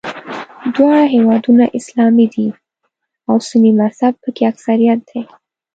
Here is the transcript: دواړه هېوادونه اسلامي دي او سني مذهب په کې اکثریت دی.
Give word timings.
دواړه 0.75 1.03
هېوادونه 1.15 1.65
اسلامي 1.79 2.27
دي 2.33 2.47
او 3.29 3.35
سني 3.47 3.71
مذهب 3.81 4.13
په 4.23 4.29
کې 4.35 4.43
اکثریت 4.51 4.99
دی. 5.09 5.21